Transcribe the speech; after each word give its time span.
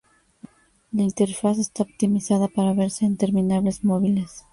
La 0.93 1.03
interfaz 1.03 1.59
está 1.59 1.83
optimizada 1.83 2.47
para 2.47 2.73
verse 2.73 3.05
en 3.05 3.17
terminales 3.17 3.83
móviles. 3.83 4.47